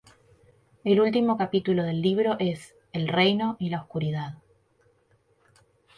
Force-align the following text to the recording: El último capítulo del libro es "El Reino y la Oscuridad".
El 0.83 0.99
último 0.99 1.37
capítulo 1.37 1.83
del 1.83 2.01
libro 2.01 2.35
es 2.39 2.73
"El 2.91 3.07
Reino 3.07 3.55
y 3.59 3.69
la 3.69 3.81
Oscuridad". 3.81 4.39